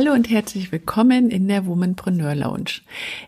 [0.00, 2.80] Hallo und herzlich willkommen in der Womanpreneur Lounge.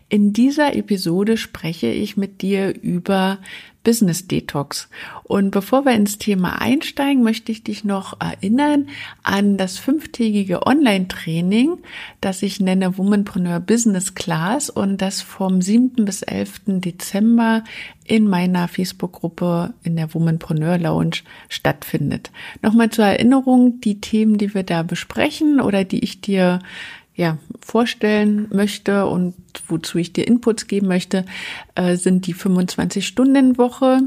[0.09, 3.37] In dieser Episode spreche ich mit dir über
[3.83, 4.89] Business Detox.
[5.23, 8.87] Und bevor wir ins Thema einsteigen, möchte ich dich noch erinnern
[9.23, 11.77] an das fünftägige Online-Training,
[12.21, 16.05] das ich nenne Womanpreneur Business Class und das vom 7.
[16.05, 16.61] bis 11.
[16.65, 17.63] Dezember
[18.05, 22.31] in meiner Facebook-Gruppe in der Womanpreneur Lounge stattfindet.
[22.61, 26.59] Nochmal zur Erinnerung, die Themen, die wir da besprechen oder die ich dir
[27.15, 29.35] ja, vorstellen möchte und
[29.67, 31.25] wozu ich dir Inputs geben möchte,
[31.75, 34.01] äh, sind die 25-Stunden-Woche,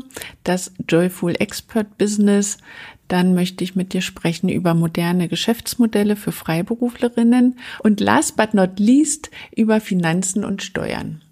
[0.44, 2.58] das Joyful Expert Business.
[3.08, 8.80] Dann möchte ich mit dir sprechen über moderne Geschäftsmodelle für Freiberuflerinnen und last but not
[8.80, 11.22] least über Finanzen und Steuern.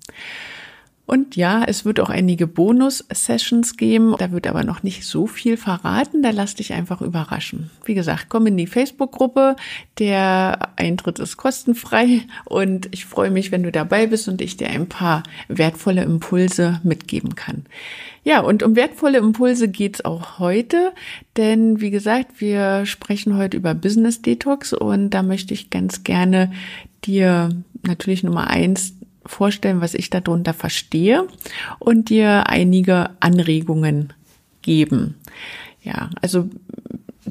[1.06, 4.14] Und ja, es wird auch einige Bonus-Sessions geben.
[4.18, 6.22] Da wird aber noch nicht so viel verraten.
[6.22, 7.70] Da lass dich einfach überraschen.
[7.84, 9.56] Wie gesagt, komm in die Facebook-Gruppe.
[9.98, 12.22] Der Eintritt ist kostenfrei.
[12.46, 16.80] Und ich freue mich, wenn du dabei bist und ich dir ein paar wertvolle Impulse
[16.84, 17.66] mitgeben kann.
[18.22, 20.92] Ja, und um wertvolle Impulse geht's auch heute.
[21.36, 24.72] Denn wie gesagt, wir sprechen heute über Business Detox.
[24.72, 26.50] Und da möchte ich ganz gerne
[27.04, 27.50] dir
[27.82, 28.94] natürlich Nummer eins
[29.26, 31.26] vorstellen, was ich darunter verstehe
[31.78, 34.12] und dir einige Anregungen
[34.62, 35.16] geben.
[35.82, 36.48] Ja, also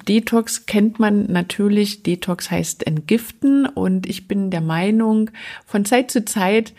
[0.08, 2.04] Detox kennt man natürlich.
[2.04, 5.30] Detox heißt entgiften und ich bin der Meinung,
[5.66, 6.74] von Zeit zu Zeit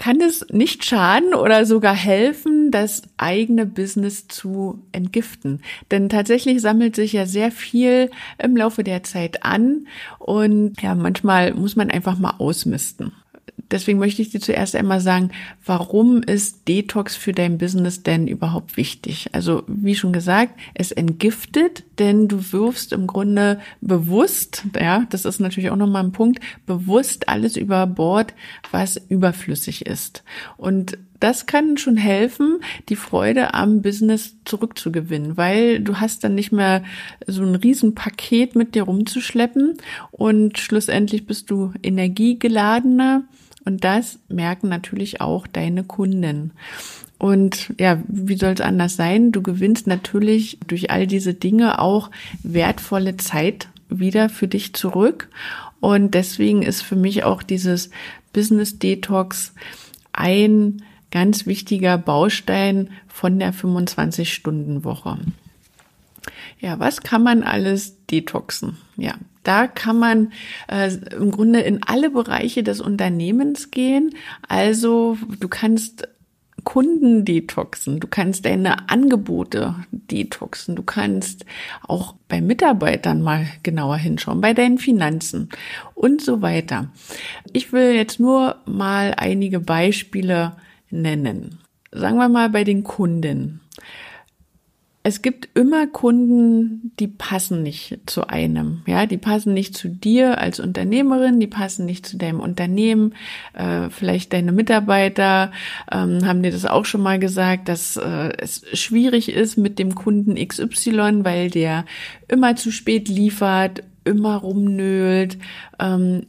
[0.00, 5.60] kann es nicht schaden oder sogar helfen, das eigene Business zu entgiften.
[5.90, 9.86] Denn tatsächlich sammelt sich ja sehr viel im Laufe der Zeit an
[10.18, 13.12] und ja, manchmal muss man einfach mal ausmisten.
[13.70, 15.30] Deswegen möchte ich dir zuerst einmal sagen,
[15.64, 19.28] warum ist Detox für dein Business denn überhaupt wichtig?
[19.32, 25.40] Also, wie schon gesagt, es entgiftet, denn du wirfst im Grunde bewusst, ja, das ist
[25.40, 28.34] natürlich auch nochmal ein Punkt, bewusst alles über Bord,
[28.70, 30.24] was überflüssig ist.
[30.56, 36.50] Und das kann schon helfen, die Freude am Business zurückzugewinnen, weil du hast dann nicht
[36.50, 36.82] mehr
[37.26, 39.76] so ein Riesenpaket mit dir rumzuschleppen
[40.10, 43.24] und schlussendlich bist du energiegeladener
[43.64, 46.52] und das merken natürlich auch deine Kunden.
[47.18, 49.30] Und ja, wie soll es anders sein?
[49.30, 52.10] Du gewinnst natürlich durch all diese Dinge auch
[52.42, 55.28] wertvolle Zeit wieder für dich zurück.
[55.80, 57.90] Und deswegen ist für mich auch dieses
[58.32, 59.54] Business Detox
[60.12, 65.18] ein ganz wichtiger Baustein von der 25-Stunden-Woche.
[66.58, 68.76] Ja, was kann man alles detoxen?
[68.96, 70.32] Ja, da kann man
[70.68, 74.14] äh, im Grunde in alle Bereiche des Unternehmens gehen.
[74.46, 76.08] Also du kannst
[76.64, 81.44] Kunden detoxen, du kannst deine Angebote detoxen, du kannst
[81.86, 85.48] auch bei Mitarbeitern mal genauer hinschauen, bei deinen Finanzen
[85.94, 86.88] und so weiter.
[87.52, 90.52] Ich will jetzt nur mal einige Beispiele
[90.90, 91.58] nennen.
[91.92, 93.60] Sagen wir mal bei den Kunden
[95.02, 98.82] es gibt immer Kunden, die passen nicht zu einem.
[98.86, 103.14] Ja, die passen nicht zu dir als Unternehmerin, die passen nicht zu deinem Unternehmen.
[103.54, 105.52] Äh, vielleicht deine Mitarbeiter
[105.90, 109.94] ähm, haben dir das auch schon mal gesagt, dass äh, es schwierig ist mit dem
[109.94, 111.86] Kunden XY, weil der
[112.28, 115.38] immer zu spät liefert, immer rumnölt,
[115.78, 116.26] ähm,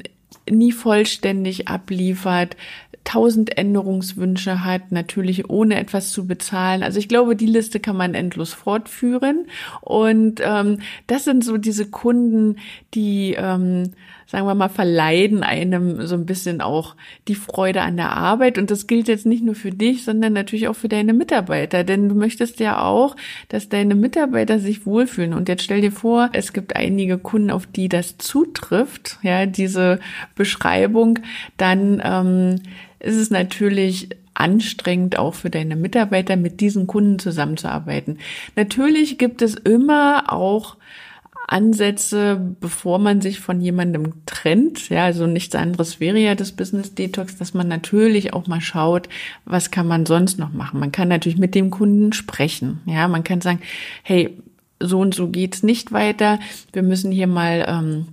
[0.49, 2.55] nie vollständig abliefert,
[3.11, 6.81] tausend Änderungswünsche hat, natürlich ohne etwas zu bezahlen.
[6.81, 9.47] Also ich glaube, die Liste kann man endlos fortführen.
[9.81, 10.77] Und ähm,
[11.07, 12.55] das sind so diese Kunden,
[12.93, 13.91] die, ähm,
[14.27, 16.95] sagen wir mal, verleiden einem so ein bisschen auch
[17.27, 18.57] die Freude an der Arbeit.
[18.57, 21.83] Und das gilt jetzt nicht nur für dich, sondern natürlich auch für deine Mitarbeiter.
[21.83, 23.17] Denn du möchtest ja auch,
[23.49, 25.33] dass deine Mitarbeiter sich wohlfühlen.
[25.33, 29.99] Und jetzt stell dir vor, es gibt einige Kunden, auf die das zutrifft, ja, diese
[30.35, 31.19] Beschreibung,
[31.57, 32.61] dann ähm,
[33.01, 38.19] ist es natürlich anstrengend auch für deine Mitarbeiter, mit diesen Kunden zusammenzuarbeiten.
[38.55, 40.77] Natürlich gibt es immer auch
[41.47, 44.89] Ansätze, bevor man sich von jemandem trennt.
[44.89, 49.09] Ja, also nichts anderes wäre ja das Business Detox, dass man natürlich auch mal schaut,
[49.43, 50.79] was kann man sonst noch machen.
[50.79, 52.79] Man kann natürlich mit dem Kunden sprechen.
[52.85, 53.59] Ja, man kann sagen,
[54.03, 54.37] hey,
[54.79, 56.39] so und so geht's nicht weiter.
[56.71, 58.07] Wir müssen hier mal ähm,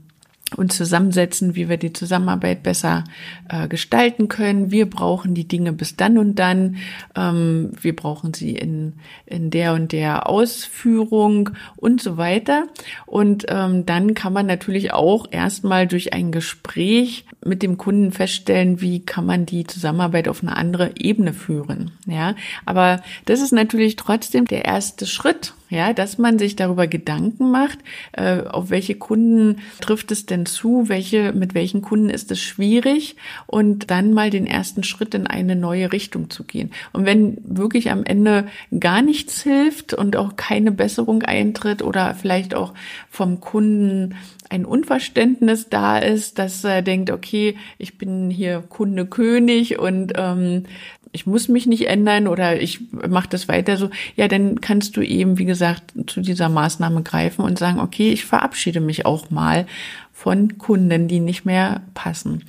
[0.56, 3.04] uns zusammensetzen, wie wir die Zusammenarbeit besser
[3.48, 4.70] äh, gestalten können.
[4.70, 6.76] Wir brauchen die Dinge bis dann und dann.
[7.14, 8.94] Ähm, wir brauchen sie in,
[9.26, 12.66] in der und der Ausführung und so weiter.
[13.06, 18.80] Und ähm, dann kann man natürlich auch erstmal durch ein Gespräch mit dem Kunden feststellen,
[18.80, 21.92] wie kann man die Zusammenarbeit auf eine andere Ebene führen.
[22.06, 22.34] Ja,
[22.64, 27.78] aber das ist natürlich trotzdem der erste Schritt ja, dass man sich darüber Gedanken macht,
[28.12, 33.16] äh, auf welche Kunden trifft es denn zu, welche, mit welchen Kunden ist es schwierig
[33.46, 36.70] und dann mal den ersten Schritt in eine neue Richtung zu gehen.
[36.92, 38.46] Und wenn wirklich am Ende
[38.78, 42.74] gar nichts hilft und auch keine Besserung eintritt oder vielleicht auch
[43.10, 44.14] vom Kunden
[44.50, 50.64] ein Unverständnis da ist, dass er denkt, okay, ich bin hier Kunde König und ähm,
[51.12, 55.02] ich muss mich nicht ändern oder ich mache das weiter so, ja, dann kannst du
[55.02, 59.66] eben, wie gesagt, zu dieser Maßnahme greifen und sagen, okay, ich verabschiede mich auch mal
[60.12, 62.44] von Kunden, die nicht mehr passen.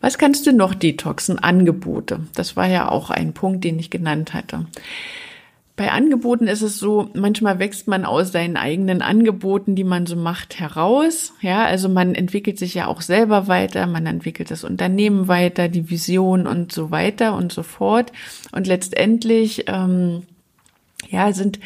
[0.00, 1.38] Was kannst du noch detoxen?
[1.38, 2.20] Angebote.
[2.34, 4.66] Das war ja auch ein Punkt, den ich genannt hatte.
[5.76, 10.16] Bei Angeboten ist es so, manchmal wächst man aus seinen eigenen Angeboten, die man so
[10.16, 11.34] macht, heraus.
[11.42, 15.90] Ja, also man entwickelt sich ja auch selber weiter, man entwickelt das Unternehmen weiter, die
[15.90, 18.10] Vision und so weiter und so fort.
[18.52, 20.22] Und letztendlich, ähm,
[21.10, 21.60] ja, sind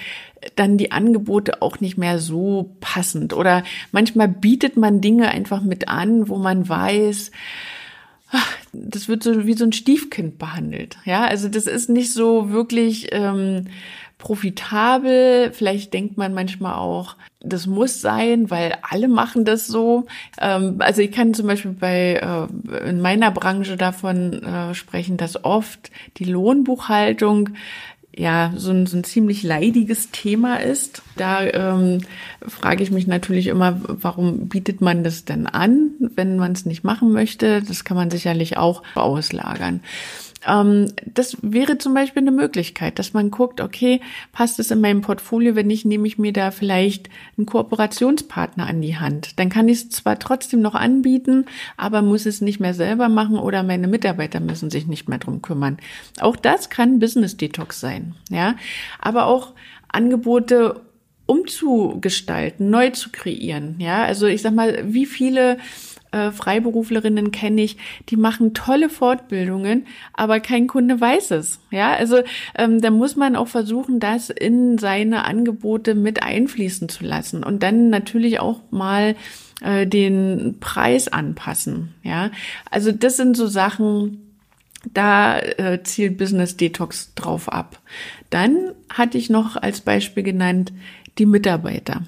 [0.56, 3.32] dann die Angebote auch nicht mehr so passend.
[3.32, 3.62] Oder
[3.92, 7.30] manchmal bietet man Dinge einfach mit an, wo man weiß,
[8.72, 10.98] das wird so wie so ein Stiefkind behandelt.
[11.04, 13.66] Ja, also das ist nicht so wirklich ähm,
[14.18, 15.50] profitabel.
[15.52, 20.06] Vielleicht denkt man manchmal auch, das muss sein, weil alle machen das so.
[20.40, 25.44] Ähm, also ich kann zum Beispiel bei äh, in meiner Branche davon äh, sprechen, dass
[25.44, 27.50] oft die Lohnbuchhaltung
[28.16, 31.02] ja so ein, so ein ziemlich leidiges Thema ist.
[31.16, 32.02] Da ähm,
[32.46, 36.84] frage ich mich natürlich immer, warum bietet man das denn an, wenn man es nicht
[36.84, 37.62] machen möchte?
[37.62, 39.80] Das kann man sicherlich auch auslagern.
[40.46, 44.00] Ähm, das wäre zum Beispiel eine Möglichkeit, dass man guckt, okay,
[44.32, 45.54] passt es in meinem Portfolio?
[45.54, 49.38] Wenn nicht, nehme ich mir da vielleicht einen Kooperationspartner an die Hand.
[49.38, 51.46] Dann kann ich es zwar trotzdem noch anbieten,
[51.76, 55.42] aber muss es nicht mehr selber machen oder meine Mitarbeiter müssen sich nicht mehr drum
[55.42, 55.78] kümmern.
[56.20, 58.56] Auch das kann Business Detox sein, ja.
[58.98, 59.52] Aber auch
[59.88, 60.80] Angebote
[61.26, 64.04] umzugestalten, neu zu kreieren, ja.
[64.04, 65.58] Also ich sag mal, wie viele
[66.12, 67.76] äh, Freiberuflerinnen kenne ich,
[68.08, 71.60] die machen tolle Fortbildungen, aber kein Kunde weiß es.
[71.70, 72.22] Ja, also
[72.56, 77.62] ähm, da muss man auch versuchen, das in seine Angebote mit einfließen zu lassen und
[77.62, 79.14] dann natürlich auch mal
[79.60, 81.94] äh, den Preis anpassen.
[82.02, 82.30] Ja,
[82.70, 84.26] also das sind so Sachen,
[84.92, 87.80] da äh, zielt Business Detox drauf ab.
[88.30, 90.72] Dann hatte ich noch als Beispiel genannt
[91.18, 92.02] die Mitarbeiter.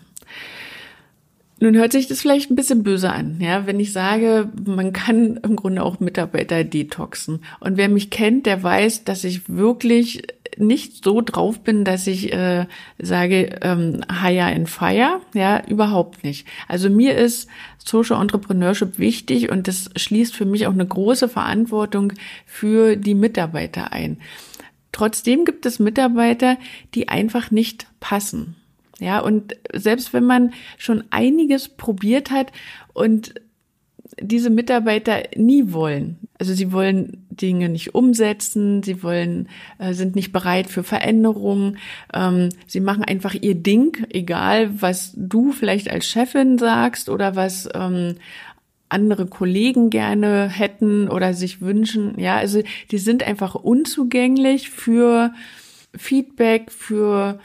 [1.63, 5.37] Nun hört sich das vielleicht ein bisschen böse an, ja, wenn ich sage, man kann
[5.45, 7.45] im Grunde auch Mitarbeiter detoxen.
[7.61, 10.23] Und wer mich kennt, der weiß, dass ich wirklich
[10.57, 12.67] nicht so drauf bin, dass ich äh,
[12.99, 16.49] sage, ähm, hire and fire, ja, überhaupt nicht.
[16.67, 17.49] Also mir ist
[17.79, 22.13] Social Entrepreneurship wichtig und das schließt für mich auch eine große Verantwortung
[22.45, 24.19] für die Mitarbeiter ein.
[24.91, 26.59] Trotzdem gibt es Mitarbeiter,
[26.97, 28.57] die einfach nicht passen.
[29.03, 32.53] Ja, und selbst wenn man schon einiges probiert hat
[32.93, 33.35] und
[34.21, 36.19] diese Mitarbeiter nie wollen.
[36.39, 41.79] Also sie wollen Dinge nicht umsetzen, sie wollen, äh, sind nicht bereit für Veränderungen,
[42.13, 47.69] ähm, sie machen einfach ihr Ding, egal was du vielleicht als Chefin sagst oder was
[47.75, 48.17] ähm,
[48.89, 52.19] andere Kollegen gerne hätten oder sich wünschen.
[52.19, 55.33] Ja, also die sind einfach unzugänglich für
[55.97, 57.41] Feedback, für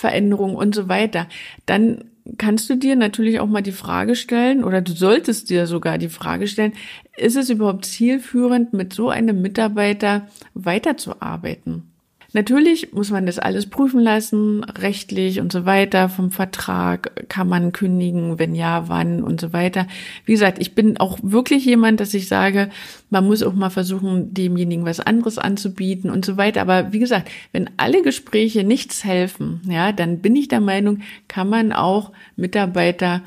[0.00, 1.28] Veränderung und so weiter,
[1.66, 2.04] dann
[2.38, 6.08] kannst du dir natürlich auch mal die Frage stellen oder du solltest dir sogar die
[6.08, 6.72] Frage stellen,
[7.16, 11.89] ist es überhaupt zielführend, mit so einem Mitarbeiter weiterzuarbeiten?
[12.32, 16.08] Natürlich muss man das alles prüfen lassen, rechtlich und so weiter.
[16.08, 19.88] Vom Vertrag kann man kündigen, wenn ja, wann und so weiter.
[20.24, 22.70] Wie gesagt, ich bin auch wirklich jemand, dass ich sage,
[23.10, 26.60] man muss auch mal versuchen, demjenigen was anderes anzubieten und so weiter.
[26.60, 31.48] Aber wie gesagt, wenn alle Gespräche nichts helfen, ja, dann bin ich der Meinung, kann
[31.48, 33.22] man auch Mitarbeiter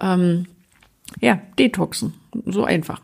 [0.00, 0.46] ähm,
[1.20, 2.14] ja detoxen.
[2.44, 3.00] So einfach.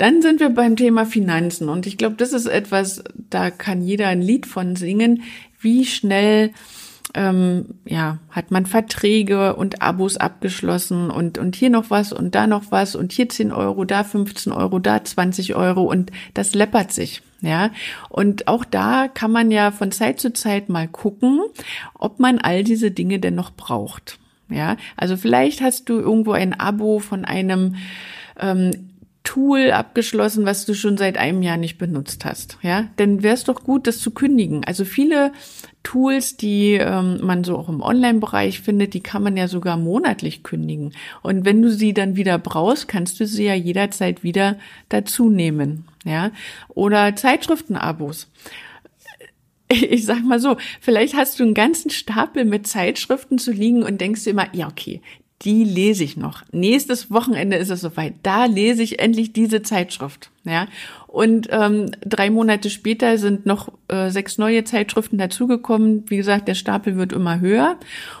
[0.00, 4.08] Dann sind wir beim Thema Finanzen und ich glaube, das ist etwas, da kann jeder
[4.08, 5.24] ein Lied von singen,
[5.60, 6.52] wie schnell
[7.12, 12.46] ähm, ja, hat man Verträge und Abos abgeschlossen und, und hier noch was und da
[12.46, 16.92] noch was und hier 10 Euro, da 15 Euro, da 20 Euro und das läppert
[16.92, 17.20] sich.
[17.42, 17.70] Ja,
[18.08, 21.40] und auch da kann man ja von Zeit zu Zeit mal gucken,
[21.92, 24.18] ob man all diese Dinge denn noch braucht.
[24.48, 27.76] Ja, also vielleicht hast du irgendwo ein Abo von einem
[28.38, 28.89] ähm,
[29.22, 32.58] Tool abgeschlossen, was du schon seit einem Jahr nicht benutzt hast.
[32.62, 34.64] Ja, dann wäre es doch gut, das zu kündigen.
[34.64, 35.32] Also viele
[35.82, 40.42] Tools, die ähm, man so auch im Online-Bereich findet, die kann man ja sogar monatlich
[40.42, 40.92] kündigen.
[41.22, 44.56] Und wenn du sie dann wieder brauchst, kannst du sie ja jederzeit wieder
[44.88, 45.84] dazu nehmen.
[46.04, 46.30] Ja,
[46.68, 48.26] oder Zeitschriftenabos
[49.70, 54.00] ich sag mal so, vielleicht hast du einen ganzen Stapel mit Zeitschriften zu liegen und
[54.00, 55.00] denkst dir immer, ja, okay,
[55.42, 56.42] die lese ich noch.
[56.52, 58.14] Nächstes Wochenende ist es soweit.
[58.22, 60.30] Da lese ich endlich diese Zeitschrift.
[60.44, 60.66] Ja.
[61.06, 66.04] Und ähm, drei Monate später sind noch äh, sechs neue Zeitschriften dazugekommen.
[66.08, 67.78] Wie gesagt, der Stapel wird immer höher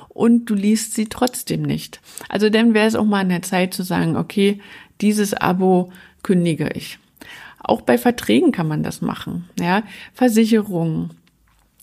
[0.08, 2.00] und du liest sie trotzdem nicht.
[2.28, 4.60] Also dann wäre es auch mal an der Zeit zu sagen, okay,
[5.00, 6.98] dieses Abo kündige ich.
[7.62, 9.48] Auch bei Verträgen kann man das machen.
[9.58, 9.82] Ja,
[10.14, 11.10] Versicherungen,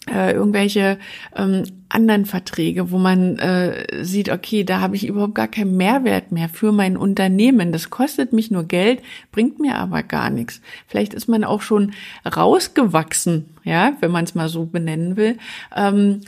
[0.10, 0.98] äh, irgendwelche
[1.36, 6.32] ähm, anderen Verträge, wo man äh, sieht, okay, da habe ich überhaupt gar keinen Mehrwert
[6.32, 7.72] mehr für mein Unternehmen.
[7.72, 9.02] Das kostet mich nur Geld,
[9.32, 10.62] bringt mir aber gar nichts.
[10.88, 11.94] Vielleicht ist man auch schon
[12.26, 15.38] rausgewachsen, ja, wenn man es mal so benennen will.
[15.76, 16.22] Ähm,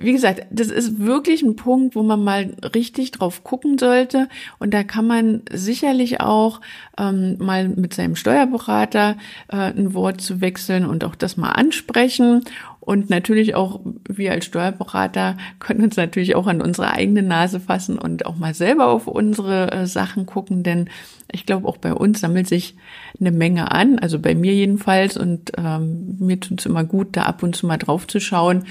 [0.00, 4.28] wie gesagt, das ist wirklich ein Punkt, wo man mal richtig drauf gucken sollte.
[4.58, 6.60] Und da kann man sicherlich auch
[6.98, 9.16] ähm, mal mit seinem Steuerberater
[9.48, 12.42] äh, ein Wort zu wechseln und auch das mal ansprechen
[12.84, 15.13] und natürlich auch wir als Steuerberater
[15.58, 19.72] können uns natürlich auch an unsere eigene Nase fassen und auch mal selber auf unsere
[19.72, 20.88] äh, Sachen gucken, denn
[21.32, 22.76] ich glaube, auch bei uns sammelt sich
[23.18, 25.16] eine Menge an, also bei mir jedenfalls.
[25.16, 28.64] Und ähm, mir tut es immer gut, da ab und zu mal drauf zu schauen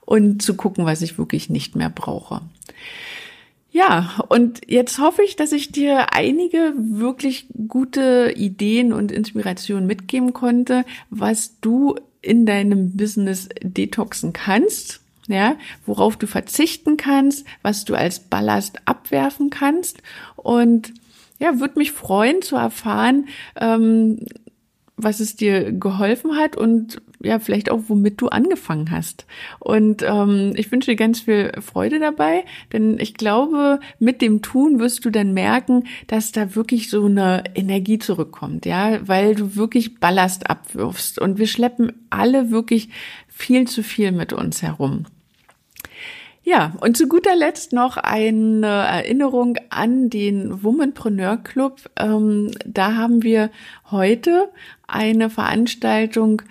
[0.00, 2.42] und zu gucken, was ich wirklich nicht mehr brauche.
[3.70, 10.32] Ja, und jetzt hoffe ich, dass ich dir einige wirklich gute Ideen und Inspirationen mitgeben
[10.32, 17.94] konnte, was du in deinem Business detoxen kannst, ja, worauf du verzichten kannst, was du
[17.94, 20.02] als Ballast abwerfen kannst
[20.36, 20.92] und
[21.38, 24.20] ja, würde mich freuen zu erfahren, ähm,
[24.96, 29.26] was es dir geholfen hat und ja, vielleicht auch, womit du angefangen hast.
[29.58, 34.78] Und ähm, ich wünsche dir ganz viel Freude dabei, denn ich glaube, mit dem Tun
[34.78, 39.98] wirst du dann merken, dass da wirklich so eine Energie zurückkommt, ja, weil du wirklich
[39.98, 41.18] Ballast abwirfst.
[41.18, 42.90] Und wir schleppen alle wirklich
[43.26, 45.06] viel zu viel mit uns herum.
[46.46, 51.90] Ja, und zu guter Letzt noch eine Erinnerung an den Womanpreneur Club.
[51.96, 53.50] Ähm, da haben wir
[53.90, 54.50] heute
[54.86, 56.42] eine Veranstaltung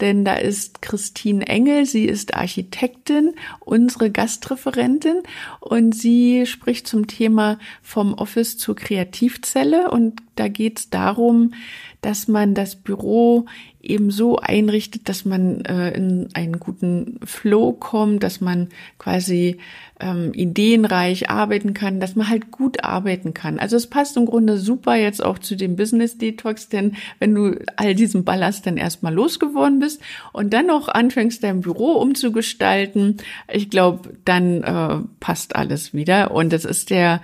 [0.00, 5.22] denn da ist Christine Engel, sie ist Architektin, unsere Gastreferentin.
[5.60, 9.90] Und sie spricht zum Thema vom Office zur Kreativzelle.
[9.90, 11.52] Und da geht es darum,
[12.00, 13.46] dass man das Büro
[13.82, 18.68] eben so einrichtet, dass man äh, in einen guten Flow kommt, dass man
[18.98, 19.58] quasi
[20.00, 23.58] ähm, ideenreich arbeiten kann, dass man halt gut arbeiten kann.
[23.58, 27.58] Also es passt im Grunde super jetzt auch zu dem Business Detox, denn wenn du
[27.76, 30.00] all diesen Ballast dann erstmal losgeworden bist
[30.32, 33.16] und dann noch anfängst, dein Büro umzugestalten,
[33.52, 36.30] ich glaube, dann äh, passt alles wieder.
[36.32, 37.20] Und das ist der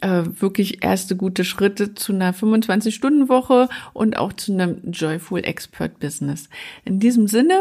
[0.00, 6.48] äh, wirklich erste gute Schritte zu einer 25-Stunden-Woche und auch zu einem Joyful Expert Business.
[6.84, 7.60] In diesem Sinne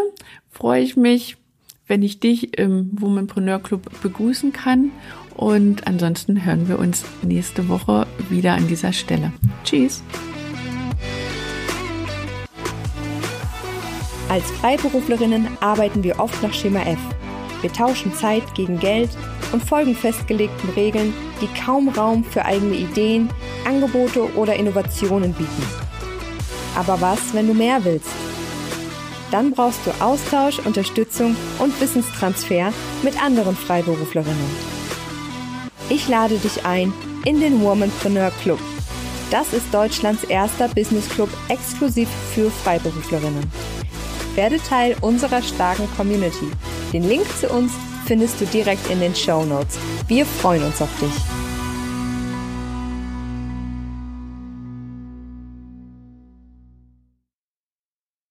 [0.52, 1.38] freue ich mich,
[1.88, 4.92] wenn ich dich im Womanpreneur Club begrüßen kann.
[5.36, 9.32] Und ansonsten hören wir uns nächste Woche wieder an dieser Stelle.
[9.64, 10.04] Tschüss.
[14.30, 17.00] Als Freiberuflerinnen arbeiten wir oft nach Schema F.
[17.62, 19.10] Wir tauschen Zeit gegen Geld
[19.52, 23.30] und folgen festgelegten Regeln, die kaum Raum für eigene Ideen,
[23.66, 25.64] Angebote oder Innovationen bieten.
[26.76, 28.10] Aber was, wenn du mehr willst?
[29.32, 32.72] Dann brauchst du Austausch, Unterstützung und Wissenstransfer
[33.04, 34.78] mit anderen Freiberuflerinnen.
[35.90, 36.94] Ich lade dich ein
[37.26, 38.60] in den Womanpreneur Club.
[39.32, 43.52] Das ist Deutschlands erster Business Club exklusiv für Freiberuflerinnen.
[44.36, 46.48] Werde Teil unserer starken Community.
[46.94, 47.74] Den Link zu uns
[48.08, 49.78] findest du direkt in den Show Notes.
[50.08, 51.47] Wir freuen uns auf dich.